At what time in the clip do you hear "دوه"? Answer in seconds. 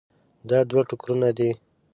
0.69-0.81